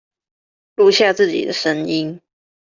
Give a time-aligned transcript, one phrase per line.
[0.77, 2.19] 錄下自己的聲音